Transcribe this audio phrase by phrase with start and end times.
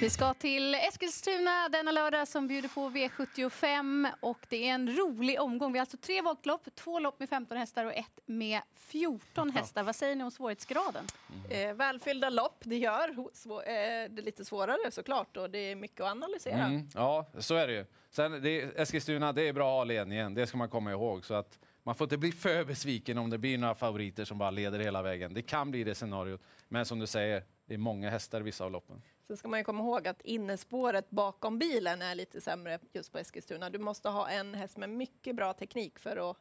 [0.00, 5.40] Vi ska till Eskilstuna denna lördag som bjuder på V75 och det är en rolig
[5.40, 5.72] omgång.
[5.72, 9.82] Vi har alltså tre voltlopp, två lopp med 15 hästar och ett med 14 hästar.
[9.82, 11.04] Vad säger ni om svårighetsgraden?
[11.50, 16.10] Eh, välfyllda lopp, det gör eh, det lite svårare såklart och det är mycket att
[16.10, 16.64] analysera.
[16.64, 17.84] Mm, ja, så är det ju.
[18.10, 21.24] Sen, det är, Eskilstuna, det är bra att ha ledningen, det ska man komma ihåg.
[21.24, 24.50] Så att man får inte bli för besviken om det blir några favoriter som bara
[24.50, 25.34] leder hela vägen.
[25.34, 26.40] Det kan bli det scenariot.
[26.68, 29.02] Men som du säger, det är många hästar i vissa av loppen.
[29.22, 33.18] Sen ska man ju komma ihåg att innespåret bakom bilen är lite sämre just på
[33.18, 33.70] Eskilstuna.
[33.70, 36.36] Du måste ha en häst med mycket bra teknik för att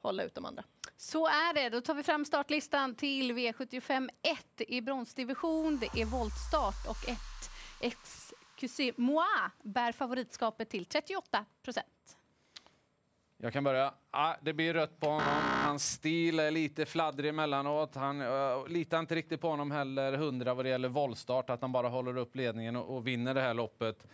[0.00, 0.64] hålla ut de andra.
[0.96, 1.68] Så är det.
[1.68, 5.78] Då tar vi fram startlistan till V75 1 i bronsdivision.
[5.78, 12.16] Det är voltstart och ett XQC Moi bär favoritskapet till 38 procent.
[13.44, 13.94] Jag kan börja.
[14.10, 15.42] Ah, det blir rött på honom.
[15.64, 17.94] Hans stil är lite fladdrig emellanåt.
[17.94, 21.72] Han uh, litar inte riktigt på honom heller, hundra vad det gäller voltstart, att han
[21.72, 24.06] bara håller upp ledningen och, och vinner det här loppet.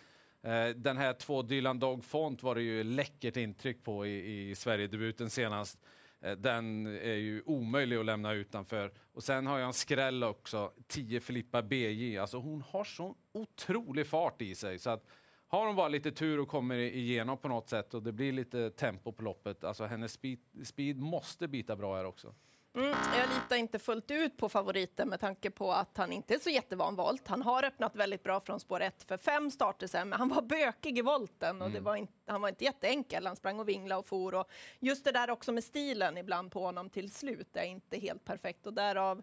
[0.47, 4.55] Uh, den här två Dylan Dog Font var det ju läckert intryck på i, i
[4.55, 5.79] Sverigedebuten senast.
[6.27, 8.93] Uh, den är ju omöjlig att lämna utanför.
[9.13, 12.19] Och sen har jag en skräll också, 10 Filippa BJ.
[12.19, 14.79] Alltså hon har sån otrolig fart i sig.
[14.79, 15.05] Så att
[15.49, 18.71] har hon bara lite tur och kommer igenom på något sätt och det blir lite
[18.71, 22.35] tempo på loppet, alltså hennes speed, speed måste bita bra här också.
[22.75, 26.39] Mm, jag litar inte fullt ut på favoriten med tanke på att han inte är
[26.39, 27.29] så jättevan volt.
[27.29, 30.43] Han har öppnat väldigt bra från spår 1 för fem starter sen, men han var
[30.43, 33.27] bökig i volten och det var in, han var inte jätteenkel.
[33.27, 36.61] Han sprang och vingla och for och just det där också med stilen ibland på
[36.61, 39.23] honom till slut är inte helt perfekt och därav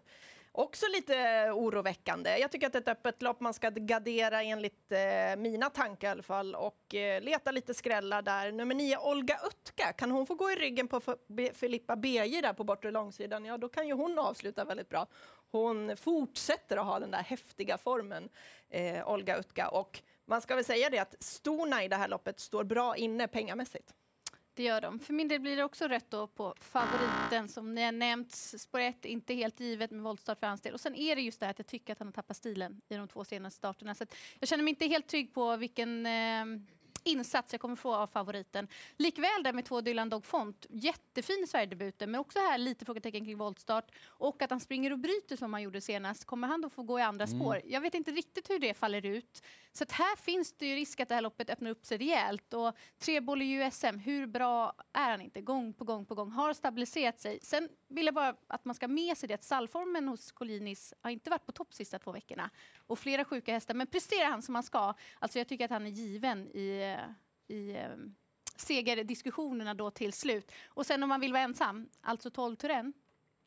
[0.58, 2.38] Också lite oroväckande.
[2.38, 6.22] Jag tycker att ett öppet lopp man ska gardera enligt eh, mina tankar i alla
[6.22, 8.52] fall och eh, leta lite skrällar där.
[8.52, 12.52] Nummer nio, Olga Utka, kan hon få gå i ryggen på F- Filippa Beje där
[12.52, 15.06] på bortre långsidan, ja då kan ju hon avsluta väldigt bra.
[15.50, 18.28] Hon fortsätter att ha den där häftiga formen,
[18.70, 19.68] eh, Olga Utka.
[19.68, 23.28] Och man ska väl säga det att storna i det här loppet står bra inne
[23.28, 23.94] pengamässigt.
[24.56, 24.98] Det gör de.
[24.98, 28.32] För min del blir det också rätt då på favoriten som ni har nämnt.
[28.34, 30.74] Spår 1, inte helt givet med voltstart för hans del.
[30.74, 32.80] Och sen är det just det här att jag tycker att han har tappat stilen
[32.88, 33.94] i de två senaste starterna.
[33.94, 36.44] Så att jag känner mig inte helt trygg på vilken eh,
[37.06, 38.68] insats jag kommer få av favoriten.
[38.96, 40.66] Likväl där med två Dylan Dog Font.
[40.68, 43.90] Jättefin i Sverigedebuten, men också här lite frågetecken kring voltstart.
[44.06, 46.24] Och att han springer och bryter som han gjorde senast.
[46.24, 47.60] Kommer han då få gå i andra spår?
[47.64, 49.42] Jag vet inte riktigt hur det faller ut.
[49.72, 52.54] Så här finns det ju risk att det här loppet öppnar upp sig rejält.
[52.54, 55.40] Och Treboll i USM, hur bra är han inte?
[55.40, 56.30] Gång på gång på gång.
[56.30, 57.38] Har stabiliserat sig.
[57.42, 61.10] Sen vill jag bara att man ska med sig det att stallformen hos Colinis har
[61.10, 62.50] inte varit på topp sista två veckorna.
[62.76, 63.74] Och flera sjuka hästar.
[63.74, 66.96] Men presterar han som han ska, alltså jag tycker att han är given i,
[67.48, 67.88] i eh,
[68.56, 70.52] segerdiskussionerna då till slut.
[70.66, 72.92] Och sen om man vill vara ensam, alltså 12 Turen.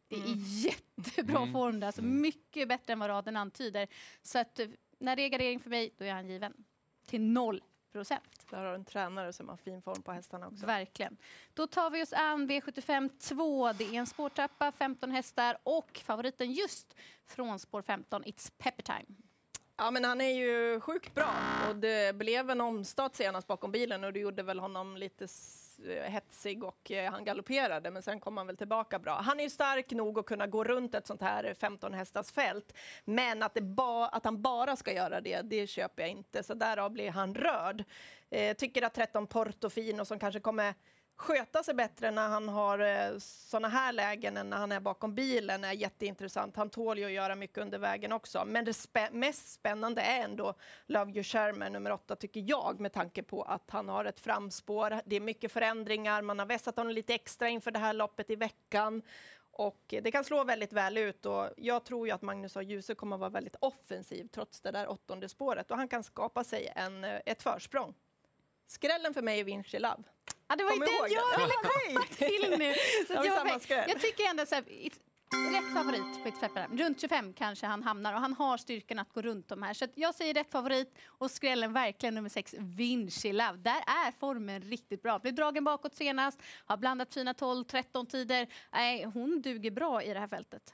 [0.07, 3.87] Det är jättebra form där, alltså mycket bättre än vad raden antyder.
[4.21, 4.67] Så att eh,
[4.99, 6.53] när det är gardering för mig, då är han given.
[7.05, 8.45] Till noll procent.
[8.49, 10.65] Där har du en tränare som har fin form på hästarna också.
[10.65, 11.17] Verkligen.
[11.53, 13.73] Då tar vi oss an V75 2.
[13.73, 16.95] Det är en spårtrappa, 15 hästar och favoriten just
[17.25, 19.15] från spår 15, It's Pepper Time.
[19.77, 21.33] Ja, men han är ju sjukt bra
[21.69, 25.27] och det blev en omstart senast bakom bilen och det gjorde väl honom lite
[25.87, 29.21] hetsig och eh, han galopperade men sen kom han väl tillbaka bra.
[29.21, 32.73] Han är ju stark nog att kunna gå runt ett sånt här 15 hästars fält
[33.05, 36.53] men att, det ba, att han bara ska göra det, det köper jag inte så
[36.53, 37.83] därav blir han rörd.
[38.29, 40.73] Eh, tycker att 13 Portofino som kanske kommer
[41.19, 45.15] sköta sig bättre när han har eh, såna här lägen än när han är bakom
[45.15, 46.55] bilen är jätteintressant.
[46.55, 48.43] Han tål ju att göra mycket under vägen också.
[48.45, 50.53] Men det spä mest spännande är ändå
[50.85, 55.01] Love You Sherman nummer åtta tycker jag med tanke på att han har ett framspår.
[55.05, 56.21] Det är mycket förändringar.
[56.21, 59.01] Man har vässat honom lite extra inför det här loppet i veckan.
[59.51, 62.61] Och det kan slå väldigt väl ut och jag tror ju att Magnus A.
[62.61, 66.43] Djuse kommer att vara väldigt offensiv trots det där åttonde spåret och han kan skapa
[66.43, 67.93] sig en, eh, ett försprång.
[68.67, 70.03] Skrällen för mig är Vinci Love.
[70.49, 72.73] Ja, det var ju den ihåg jag ville komma till nu.
[73.07, 73.85] Så jag, skräll?
[73.87, 74.63] jag tycker ändå så här,
[75.51, 76.67] rätt favorit på It's Pepper.
[76.77, 79.73] Runt 25 kanske han hamnar och han har styrkan att gå runt de här.
[79.73, 83.57] Så jag säger rätt favorit och skrällen verkligen nummer 6, Vinci Love.
[83.57, 85.19] Där är formen riktigt bra.
[85.19, 88.47] Blev dragen bakåt senast, har blandat fina 12-13 tider.
[88.71, 90.73] Nej, hon duger bra i det här fältet.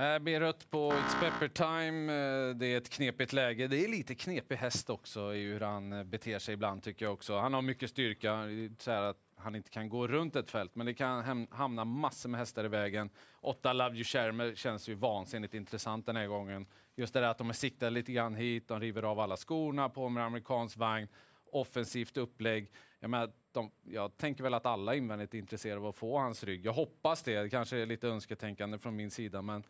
[0.00, 2.12] Eh, äh, blir rött på It's Pepper Time.
[2.12, 3.68] Eh, det är ett knepigt läge.
[3.68, 7.12] Det är lite knepig häst också i hur han eh, beter sig ibland tycker jag
[7.12, 7.38] också.
[7.38, 8.44] Han har mycket styrka.
[8.78, 12.28] Så här att han inte kan gå runt ett fält, men det kan hamna massor
[12.28, 13.10] med hästar i vägen.
[13.40, 16.66] Åtta Love You Shermer känns ju vansinnigt intressant den här gången.
[16.96, 19.88] Just det där att de är siktade lite grann hit, de river av alla skorna
[19.88, 21.08] på med amerikansk vagn,
[21.52, 22.70] offensivt upplägg.
[23.00, 26.44] Jag, menar, de, jag tänker väl att alla invändigt är intresserade av att få hans
[26.44, 26.66] rygg.
[26.66, 27.42] Jag hoppas det.
[27.42, 29.64] Det kanske är lite önsketänkande från min sida, men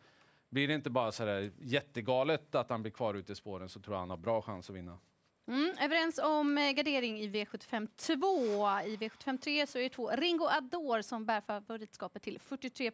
[0.51, 3.81] blir det inte bara så där jättegalet att han blir kvar ute i spåren så
[3.81, 4.99] tror jag han har bra chans att vinna.
[5.49, 8.17] Mm, överens om eh, gardering i V75 2.
[8.87, 12.91] I V75 3 så är det två Ringo Ador som bär favoritskapet till 43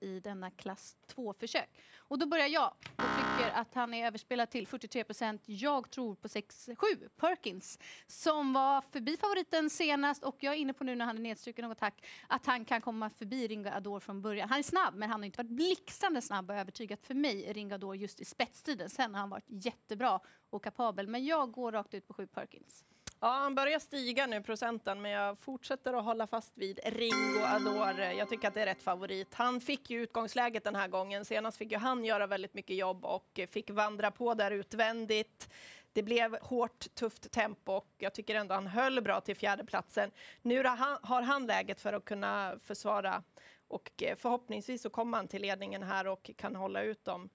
[0.00, 1.68] i denna klass 2-försök.
[2.10, 5.42] Och då börjar jag och tycker att han är överspelad till 43 procent.
[5.46, 6.74] Jag tror på 6-7
[7.16, 11.20] Perkins som var förbi favoriten senast och jag är inne på nu när han är
[11.22, 14.48] nedstruken något hack att han kan komma förbi Ringo Ador från början.
[14.48, 17.74] Han är snabb men han har inte varit blixtrande snabb och övertygat för mig Ringo
[17.74, 18.90] Ador just i spetstiden.
[18.90, 20.20] Sen har han varit jättebra
[20.50, 22.84] och kapabel men jag går rakt ut på 7 Perkins.
[23.22, 28.00] Ja, han börjar stiga nu procenten, men jag fortsätter att hålla fast vid Ringo Ador.
[28.00, 29.34] Jag tycker att det är rätt favorit.
[29.34, 31.24] Han fick ju utgångsläget den här gången.
[31.24, 35.48] Senast fick ju han göra väldigt mycket jobb och fick vandra på där utvändigt.
[35.92, 40.10] Det blev hårt, tufft tempo och jag tycker ändå han höll bra till fjärdeplatsen.
[40.42, 40.64] Nu
[41.02, 43.22] har han läget för att kunna försvara
[43.68, 47.30] och eh, förhoppningsvis så kommer han till ledningen här och kan hålla ut dem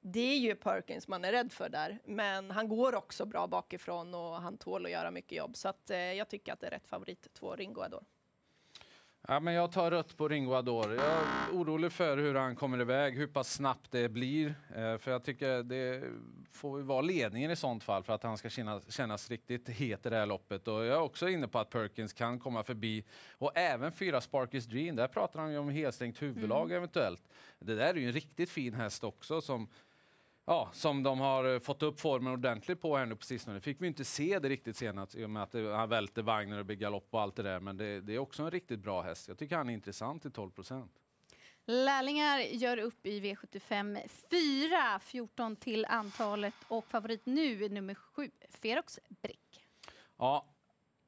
[0.00, 4.14] det är ju Perkins man är rädd för där, men han går också bra bakifrån
[4.14, 5.56] och han tål att göra mycket jobb.
[5.56, 8.04] Så att, eh, jag tycker att det är rätt favorit, två Ringo Ador.
[9.28, 10.94] Ja, men jag tar rött på Ringo Ador.
[10.94, 14.54] Jag är orolig för hur han kommer iväg, hur pass snabbt det blir.
[14.76, 16.02] Eh, för jag tycker det
[16.52, 20.10] får vara ledningen i sånt fall för att han ska kännas, kännas riktigt het i
[20.10, 20.68] det här loppet.
[20.68, 23.04] Och jag är också inne på att Perkins kan komma förbi.
[23.38, 26.76] Och även fyra Sparkys Dream, där pratar han ju om helstängt huvudlag mm.
[26.76, 27.22] eventuellt.
[27.58, 29.68] Det där är ju en riktigt fin häst också som
[30.50, 33.56] ja, som de har eh, fått upp formen ordentligt på här nu på sistone.
[33.56, 36.58] Det fick vi inte se det riktigt senast i och med att han välter vagnen
[36.58, 37.60] och blir galopp och allt det där.
[37.60, 39.28] Men det, det, är också en riktigt bra häst.
[39.28, 40.92] Jag tycker han är intressant i 12 procent.
[41.64, 48.30] Lärlingar gör upp i V75 4, 14 till antalet och favorit nu är nummer 7,
[48.48, 49.64] Ferox Brick.
[50.18, 50.46] Ja,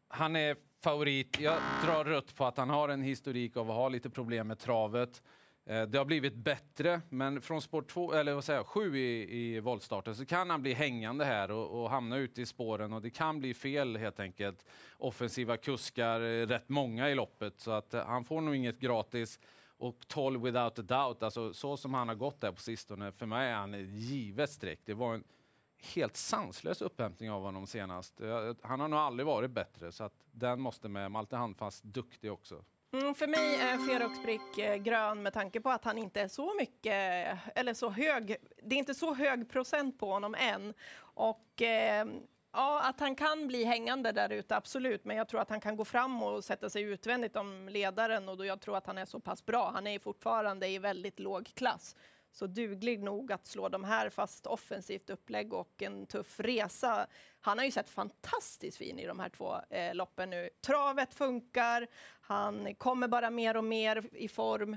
[0.08, 1.40] han är favorit.
[1.40, 4.58] Jag drar rött på att han har en historik av att ha lite problem med
[4.58, 5.22] travet.
[5.64, 9.60] Eh, det har blivit bättre, men från spår två, eller vad säger sju i, i
[9.60, 13.10] voltstarten så kan han bli hängande här och, och, hamna ute i spåren och det
[13.10, 14.66] kan bli fel helt enkelt.
[14.98, 19.40] Offensiva kuskar, eh, rätt många i loppet så att eh, han får nog inget gratis.
[19.76, 23.26] Och 12 without a doubt, alltså så som han har gått där på sistone, för
[23.26, 24.80] mig är han ett givet streck.
[24.84, 25.24] Det var en
[25.94, 28.20] helt sanslös upphämtning av honom senast.
[28.62, 31.10] Han har nog aldrig varit bättre så att den måste med.
[31.10, 32.64] Malte Handfast duktig också.
[32.94, 36.28] Mm, för mig är Ferox Brick eh, grön med tanke på att han inte är
[36.28, 40.74] så mycket, eller så hög, det är inte så hög procent på honom än.
[40.98, 42.06] Och eh,
[42.52, 45.76] ja, att han kan bli hängande där ute, absolut, men jag tror att han kan
[45.76, 49.06] gå fram och sätta sig utvändigt om ledaren och då jag tror att han är
[49.06, 49.70] så pass bra.
[49.70, 51.96] Han är fortfarande i väldigt låg klass
[52.32, 57.06] så duglig nog att slå de här fast offensivt upplägg och en tuff resa.
[57.40, 60.50] Han har ju sett fantastiskt fin i de här två eh, loppen nu.
[60.60, 61.86] Travet funkar,
[62.20, 64.76] han kommer bara mer och mer i form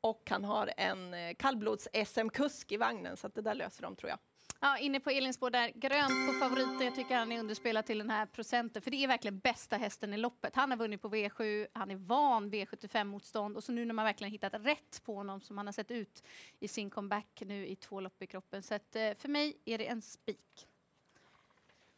[0.00, 4.10] och han har en eh, kallblods-SM-kusk i vagnen så att det där löser de tror
[4.10, 4.18] jag.
[4.62, 5.72] Ja, inne på Elins spår där.
[5.74, 6.80] Grönt på favoriten.
[6.80, 8.82] Jag tycker han är underspelad till den här procenten.
[8.82, 10.56] För det är verkligen bästa hästen i loppet.
[10.56, 13.56] Han har vunnit på V7, han är van V75-motstånd.
[13.56, 16.22] Och så nu när man verkligen hittat rätt på honom som han har sett ut
[16.58, 18.62] i sin comeback nu i två lopp i kroppen.
[18.62, 20.66] Så att, eh, för mig är det en spik.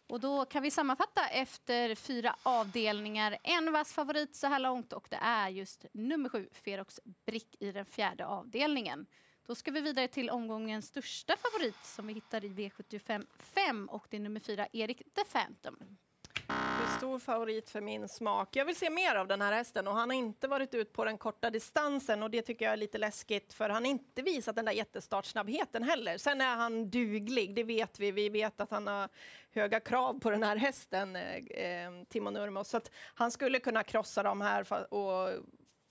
[0.07, 3.39] Och då kan vi sammanfatta efter fyra avdelningar.
[3.43, 7.73] En vass favorit så här långt och det är just nummer sju, Ferox Brick i
[7.73, 9.07] den fjärde avdelningen.
[9.47, 14.07] Då ska vi vidare till omgångens största favorit som vi hittar i V75 5 och
[14.11, 15.99] det är nummer fyra, Erik the Phantom.
[16.47, 18.57] För stor favorit för min smak.
[18.57, 21.05] Jag vill se mer av den här hästen och han har inte varit ut på
[21.05, 24.57] den korta distansen och det tycker jag är lite läskigt för han har inte visat
[24.57, 26.19] den där jättestartsnabbheten heller.
[26.19, 28.11] Sen är han duglig, det vet vi.
[28.11, 29.09] Vi vet att han har
[29.51, 33.83] höga krav på den här hästen, eh, eh Timo Nurmos, så att han skulle kunna
[33.83, 35.31] krossa de här och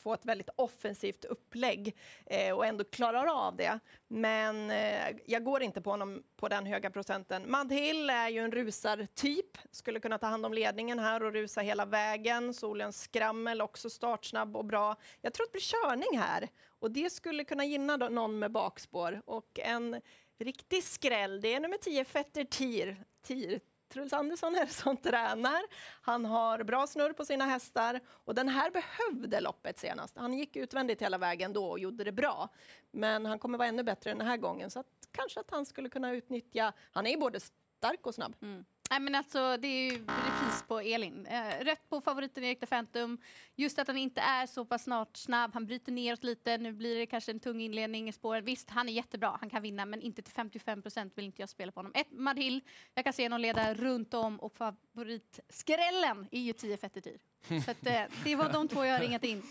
[0.01, 3.79] få ett väldigt offensivt upplägg eh, och ändå klarar av det.
[4.07, 7.51] Men eh, jag går inte på honom på den höga procenten.
[7.51, 11.85] Madhill är ju en rusartyp, skulle kunna ta hand om ledningen här och rusa hela
[11.85, 12.53] vägen.
[12.53, 14.95] Solens skrammel också startsnabb och bra.
[15.21, 16.47] Jag tror att det blir körning här
[16.79, 20.01] och det skulle kunna gynna någon med bakspår och en
[20.39, 21.41] riktig skräll.
[21.41, 23.03] Det är nummer 10 Fetter Tir.
[23.21, 23.59] Tir
[23.91, 25.61] Truls Andersson är som tränar.
[26.01, 30.17] Han har bra snurr på sina hästar och den här behövde loppet senast.
[30.17, 32.49] Han gick utvändigt hela vägen då och gjorde det bra.
[32.91, 35.89] Men han kommer vara ännu bättre den här gången så att kanske att han skulle
[35.89, 38.35] kunna utnyttja, han är både stark och snabb.
[38.41, 38.65] Mm.
[38.91, 41.25] Nej, men alltså, det är ju repris på Elin.
[41.25, 43.17] Eh, rätt på favoriten Erik de
[43.55, 45.53] Just att han inte är så pass snart snabb.
[45.53, 46.57] Han bryter neråt lite.
[46.57, 48.45] Nu blir det kanske en tung inledning i spåren.
[48.45, 49.37] Visst, han är jättebra.
[49.39, 51.91] Han kan vinna, men inte till 55 procent vill inte jag spela på honom.
[51.95, 52.61] Ett, Madhill.
[52.93, 57.19] Jag kan se honom leda runt om och favoritskrällen är ju 10 Fettetyr.
[57.65, 59.43] Så att, eh, det var de två jag har ringat in.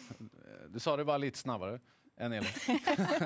[0.69, 1.81] Du sa det bara lite snabbare
[2.21, 2.51] än Elin.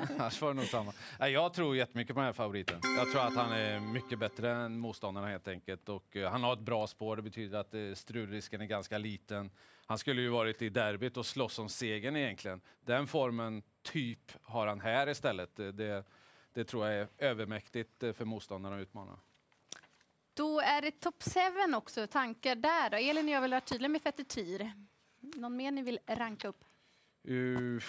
[0.09, 0.93] Annars var det nog samma.
[1.19, 2.79] Nej, Jag tror jättemycket på den här favoriten.
[2.97, 5.89] Jag tror att han är mycket bättre än motståndarna helt enkelt.
[5.89, 9.51] Och eh, han har ett bra spår, det betyder att eh, strulrisken är ganska liten.
[9.85, 12.61] Han skulle ju varit i derbyt och slåss om segern egentligen.
[12.85, 15.55] Den formen, typ, har han här istället.
[15.55, 16.03] Det,
[16.53, 19.19] det tror jag är övermäktigt eh, för motståndarna att utmana.
[20.33, 22.07] Då är det top 7 också.
[22.07, 22.91] Tankar där?
[22.91, 24.71] Elin och jag vill vara tydliga med Fetter Tyr.
[25.19, 26.63] Någon mer ni vill ranka upp?
[27.27, 27.81] Uh,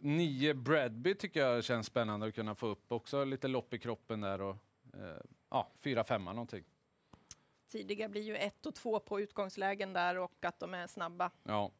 [0.00, 2.92] nio Bradby tycker jag känns spännande att kunna få upp.
[2.92, 4.56] Också lite lopp i kroppen där och
[4.94, 6.64] eh, ja, fyra, femma någonting.
[7.66, 11.30] Tidiga blir ju ett och två på utgångslägen där och att de är snabba.
[11.42, 11.70] Ja.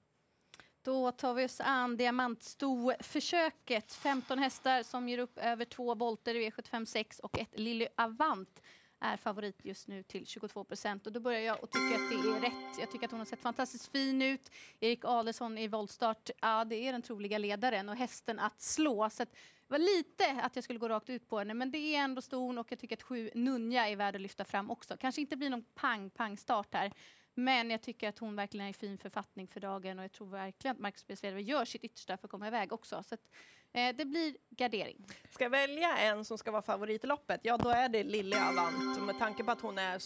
[0.82, 3.92] Då tar vi oss an diamantsto-försöket.
[3.92, 8.62] 15 hästar som ger upp över två volter i V75 6 och ett Lily Avant
[9.04, 11.06] är favorit just nu till 22 procent.
[11.06, 12.78] Och då börjar jag och tycka att det är rätt.
[12.78, 14.50] Jag tycker att hon har sett fantastiskt fin ut.
[14.80, 19.10] Erik Adelsson i voltstart, ja det är den troliga ledaren och hästen att slå.
[19.10, 21.78] Så att det var lite att jag skulle gå rakt ut på henne, men det
[21.78, 24.96] är ändå ston och jag tycker att sju Nunja är värd att lyfta fram också.
[24.96, 26.92] Kanske inte blir någon pang-pang-start här,
[27.34, 30.26] men jag tycker att hon verkligen är i fin författning för dagen och jag tror
[30.26, 33.02] verkligen att Marcus Spesvedberg gör sitt yttersta för att komma iväg också.
[33.02, 33.20] Så att,
[33.72, 35.06] eh, det blir gardering.
[35.30, 38.36] Ska jag välja en som ska vara favorit i loppet, ja då är det Lilly
[38.36, 39.02] Avant.
[39.06, 39.98] Med tanke på att hon är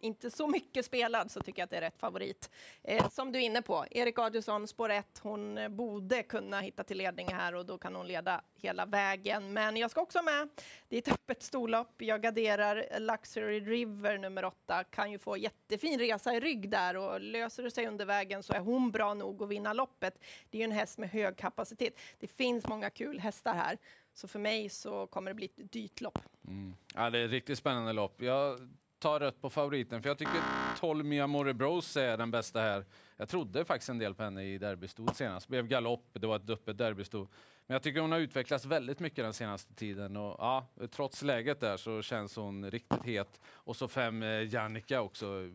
[0.00, 2.50] inte så mycket spelad så tycker jag att det är rätt favorit.
[2.82, 6.84] Eh, som du är inne på, Erik Adielsson, spår 1, hon eh, borde kunna hitta
[6.84, 9.52] till ledning här och då kan hon leda hela vägen.
[9.52, 10.48] Men jag ska också med,
[10.88, 15.98] det är ett öppet storlopp, jag garderar Luxury River nummer 8, kan ju få jättefin
[15.98, 19.42] resa i rygg där och löser det sig under vägen så är hon bra nog
[19.42, 20.18] att vinna loppet.
[20.50, 21.98] Det är ju en häst med hög kapacitet.
[22.18, 23.78] Det finns många kul hästar här.
[24.14, 26.18] Så för mig så kommer det bli ett dyrt lopp.
[26.46, 26.74] Mm.
[26.94, 28.22] ja, det är ett riktigt spännande lopp.
[28.22, 28.58] Jag
[29.00, 30.40] tar rött på favoriten för jag tycker
[30.78, 32.84] 12 Mia är den bästa här.
[33.16, 35.46] Jag trodde faktiskt en del på henne i derbystod senast.
[35.46, 37.28] Det Blev galopp, det var ett öppet derbystod.
[37.66, 41.60] Men jag tycker hon har utvecklats väldigt mycket den senaste tiden och ja, trots läget
[41.60, 43.40] där så känns hon riktigt het.
[43.46, 45.50] Och så fem eh, Jannica också.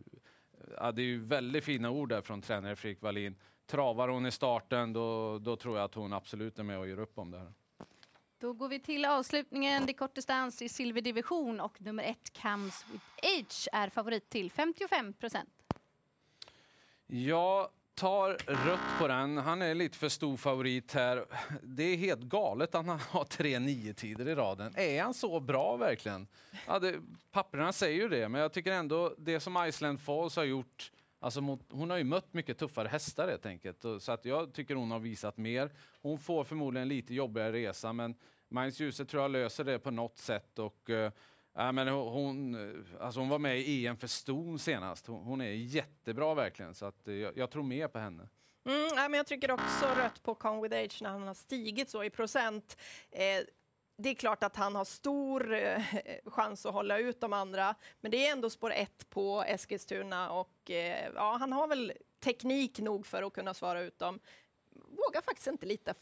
[0.76, 3.36] Ja, det är ju väldigt fina ord där från tränare Fredrik Wallin.
[3.66, 6.98] Travar hon i starten då, då tror jag att hon absolut är med och gör
[7.00, 7.52] upp om det här.
[8.38, 9.86] Då går vi till avslutningen.
[9.86, 15.12] Det är kortdistans i silverdivision och nummer ett Comes with Age är favorit till 55
[15.12, 15.50] procent.
[17.06, 19.36] Jag tar rött på den.
[19.36, 21.24] Han är lite för stor favorit här.
[21.62, 24.72] Det är helt galet att han har tre nio-tider i raden.
[24.76, 26.26] Är han så bra verkligen?
[26.66, 26.94] Ja, det,
[27.32, 30.90] papperna säger ju det, men jag tycker ändå det som Iceland Falls har gjort
[31.26, 33.84] Alltså mot, hon har ju mött mycket tuffare hästar helt enkelt.
[34.00, 35.70] Så att jag tycker hon har visat mer.
[36.02, 38.14] Hon får förmodligen lite jobbigare resa, men
[38.48, 40.58] Magnus Djuse tror jag löser det på något sätt.
[40.58, 41.12] Och, eh,
[41.58, 45.06] äh, men hon, eh, alltså hon var med i EM för Ston senast.
[45.06, 48.28] Hon, hon är jättebra verkligen, så att, eh, jag, jag tror mer på henne.
[48.64, 52.04] Mm, men jag trycker också rött på Con with Age när han har stigit så
[52.04, 52.76] i procent.
[53.10, 53.44] Eh,
[53.96, 55.82] det är klart att han har stor eh,
[56.26, 60.70] chans att hålla ut de andra, men det är ändå spår ett på Eskilstuna och
[60.70, 64.20] eh, ja, han har väl teknik nog för att kunna svara ut dem.
[64.70, 65.94] Vågar faktiskt inte lita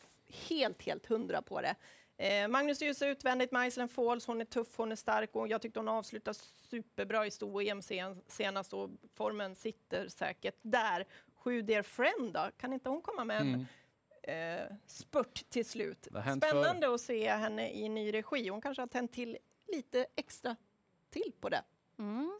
[0.48, 1.74] helt, helt hundra på det.
[2.16, 4.26] Eh, Magnus Djuse utvändigt med Iceland Falls.
[4.26, 6.38] Hon är tuff, hon är stark och jag tyckte hon avslutade
[6.70, 7.82] superbra i sto-EM
[8.26, 11.06] senast och formen sitter säkert där.
[11.34, 12.50] Sju Dear Friend då?
[12.56, 13.66] Kan inte hon komma med en Mm
[14.28, 16.08] eh, spurt till slut?
[16.36, 18.48] Spännande att se henne i ny regi.
[18.48, 19.38] Hon kanske har tänt till
[19.72, 20.56] lite extra
[21.10, 21.62] till på det.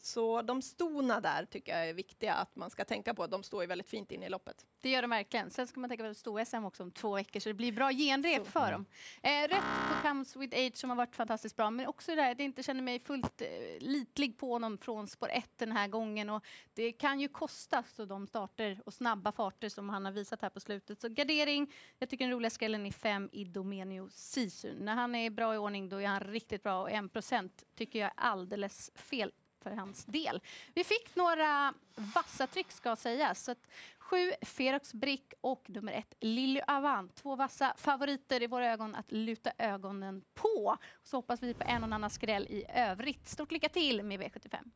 [0.05, 3.27] Så de stona där tycker jag är viktiga att man ska tänka på.
[3.27, 4.67] De står ju väldigt fint inne i loppet.
[4.81, 5.51] Det gör de verkligen.
[5.51, 7.91] Sen ska man tänka på att stor-SM också om två veckor, så det blir bra
[7.93, 8.51] genrep Så.
[8.51, 8.87] för dem.
[9.23, 12.33] Eh, rätt på Comes with Age som har varit fantastiskt bra, men också det där
[12.33, 13.49] att jag inte känner mig fullt eh,
[13.81, 16.31] litlig på honom från spår 1 den här gången.
[16.31, 16.45] Och
[16.75, 20.51] det kan ju kosta så de starter och snabba farter som han har visat här
[20.51, 21.01] på slutet.
[21.01, 24.75] Så gardering, jag tycker den roliga skrällen är 5 i Domenio Sisu.
[24.79, 28.07] När han är bra i ordning då är han riktigt bra och 1% tycker jag
[28.07, 29.33] är alldeles fel
[29.65, 30.41] för hans del.
[30.75, 33.45] Vi fick några vassa tryck ska sägas.
[33.45, 33.69] Så att
[33.99, 37.15] sju Ferox Brick och nummer ett Lily Avant.
[37.15, 40.77] Två vassa favoriter i våra ögon att luta ögonen på.
[41.03, 43.29] Så hoppas vi på en och annan skräll i övrigt.
[43.29, 44.71] Stort lycka till med V75.